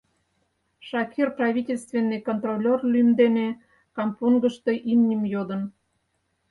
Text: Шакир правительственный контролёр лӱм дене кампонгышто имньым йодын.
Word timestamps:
Шакир 0.87 1.27
правительственный 1.39 2.21
контролёр 2.27 2.79
лӱм 2.93 3.09
дене 3.21 3.47
кампонгышто 3.95 4.71
имньым 4.91 5.21
йодын. 5.33 5.61